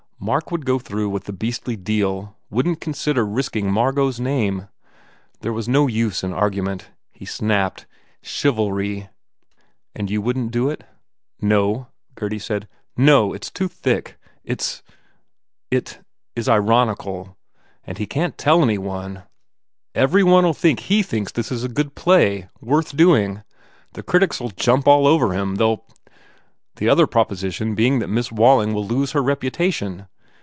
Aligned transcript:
Mark 0.23 0.51
would 0.51 0.67
go 0.67 0.77
through 0.77 1.09
with 1.09 1.23
the 1.23 1.33
beastly 1.33 1.75
deal, 1.75 2.37
wouldn 2.51 2.75
t 2.75 2.79
consider 2.79 3.25
risking 3.25 3.71
Margot 3.71 4.07
s 4.09 4.19
name. 4.19 4.67
There 5.39 5.51
was 5.51 5.67
no 5.67 5.87
use 5.87 6.23
in 6.23 6.31
argument. 6.31 6.91
He 7.11 7.25
snapped, 7.25 7.87
"Chivalry!" 8.21 9.09
"And 9.95 10.11
you 10.11 10.21
wouldn 10.21 10.45
t 10.45 10.51
do 10.51 10.69
it?" 10.69 10.83
"No," 11.41 11.87
said 12.13 12.13
Gurdy, 12.13 12.67
"No! 12.95 13.33
It 13.33 13.45
s 13.45 13.49
too 13.49 13.67
thick. 13.67 14.19
It 14.43 14.83
is 16.35 16.47
ironical. 16.47 17.35
And 17.83 17.97
he 17.97 18.05
can 18.05 18.29
t 18.29 18.35
tell 18.37 18.61
any 18.61 18.77
one. 18.77 19.23
Every 19.95 20.21
277 20.21 20.21
THE 20.23 20.23
FAIR 20.23 20.23
REWARDS 20.23 20.33
one 20.35 20.45
ll 20.45 20.53
think 20.53 20.79
he 20.81 21.01
thinks 21.01 21.31
this 21.31 21.51
is 21.51 21.63
a 21.63 21.67
good 21.67 21.95
play 21.95 22.47
worth 22.61 22.95
doing. 22.95 23.41
The 23.93 24.03
critics 24.03 24.39
ll 24.39 24.49
jump 24.49 24.87
all 24.87 25.07
over 25.07 25.33
him. 25.33 25.55
They 25.55 25.65
ll" 25.65 25.83
"The 26.81 26.87
other 26.87 27.05
proposition 27.05 27.75
being 27.75 27.99
that 27.99 28.07
Miss 28.07 28.31
Wall 28.31 28.61
ing 28.61 28.73
will 28.73 28.87
lose 28.87 29.11
her 29.11 29.21
reputation? 29.21 30.07